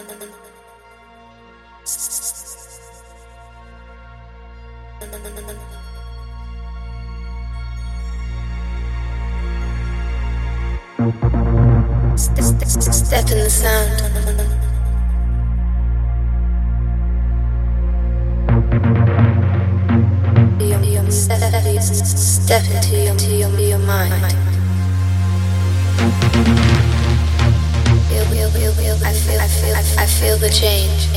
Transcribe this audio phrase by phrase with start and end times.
[0.00, 0.16] Step
[13.30, 14.00] in the sound.
[21.80, 24.12] Step into your, into your, your mind.
[28.08, 29.12] Feel, feel, feel, feel, I
[30.00, 31.08] I feel the change.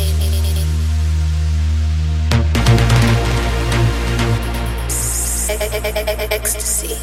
[6.29, 6.97] Ecstasy.